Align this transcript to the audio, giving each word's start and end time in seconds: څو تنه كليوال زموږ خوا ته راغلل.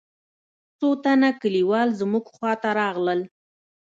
څو 0.79 0.89
تنه 1.03 1.29
كليوال 1.41 1.89
زموږ 1.99 2.25
خوا 2.35 2.51
ته 2.61 2.69
راغلل. 2.79 3.19